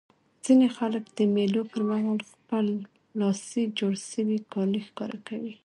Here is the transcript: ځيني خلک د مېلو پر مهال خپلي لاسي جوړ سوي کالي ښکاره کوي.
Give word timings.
ځيني 0.43 0.67
خلک 0.77 1.03
د 1.17 1.19
مېلو 1.35 1.61
پر 1.71 1.81
مهال 1.89 2.19
خپلي 2.31 2.77
لاسي 3.19 3.63
جوړ 3.79 3.93
سوي 4.11 4.37
کالي 4.53 4.81
ښکاره 4.87 5.17
کوي. 5.27 5.53